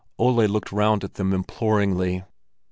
Ole 0.17 0.47
looked 0.47 0.71
round 0.71 1.03
at 1.03 1.13
them 1.13 1.31
imploringly. 1.31 2.23